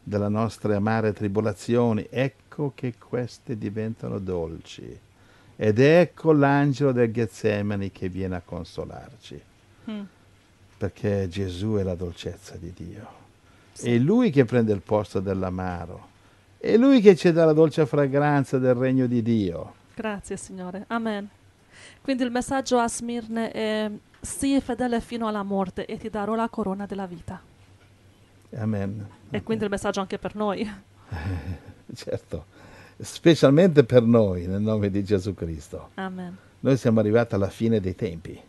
delle 0.04 0.30
nostre 0.30 0.76
amare 0.76 1.14
tribolazioni, 1.14 2.06
ecco 2.12 2.74
che 2.76 2.94
queste 3.00 3.58
diventano 3.58 4.20
dolci. 4.20 5.00
Ed 5.58 5.80
ecco 5.80 6.34
l'angelo 6.34 6.92
del 6.92 7.12
Getsemani 7.12 7.92
che 7.92 8.10
viene 8.10 8.36
a 8.36 8.42
consolarci, 8.44 9.42
Mm. 9.90 10.02
perché 10.78 11.28
Gesù 11.30 11.74
è 11.76 11.84
la 11.84 11.96
dolcezza 11.96 12.56
di 12.58 12.74
Dio. 12.76 13.08
Sì. 13.72 13.94
È 13.94 13.98
Lui 13.98 14.32
che 14.32 14.46
prende 14.46 14.74
il 14.74 14.82
posto 14.82 15.20
dell'amaro. 15.20 16.08
È 16.58 16.76
Lui 16.78 17.00
che 17.02 17.16
ci 17.16 17.32
dà 17.32 17.46
la 17.46 17.54
dolce 17.54 17.86
fragranza 17.86 18.58
del 18.58 18.74
regno 18.74 19.06
di 19.06 19.22
Dio. 19.22 19.74
Grazie 19.94 20.36
Signore. 20.38 20.86
Amen. 20.88 21.30
Quindi 22.02 22.24
il 22.24 22.32
messaggio 22.32 22.78
a 22.80 22.88
Smirne 22.90 23.52
è 23.52 23.92
sii 24.20 24.60
fedele 24.62 25.00
fino 25.02 25.28
alla 25.28 25.44
morte 25.44 25.86
e 25.86 25.98
ti 25.98 26.10
darò 26.10 26.34
la 26.36 26.50
corona 26.50 26.86
della 26.86 27.06
vita. 27.06 27.40
Amen. 28.58 29.08
E 29.30 29.44
quindi 29.44 29.64
il 29.66 29.70
messaggio 29.70 30.00
anche 30.02 30.18
per 30.18 30.36
noi. 30.36 30.68
Certo, 31.96 32.46
specialmente 32.98 33.84
per 33.84 34.04
noi, 34.04 34.48
nel 34.48 34.62
nome 34.62 34.90
di 34.90 35.04
Gesù 35.04 35.34
Cristo. 35.34 35.90
Amen. 35.96 36.38
Noi 36.62 36.78
siamo 36.78 37.00
arrivati 37.00 37.36
alla 37.36 37.50
fine 37.50 37.80
dei 37.80 37.96
tempi. 37.96 38.40